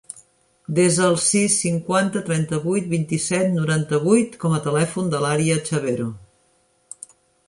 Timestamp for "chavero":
5.69-6.09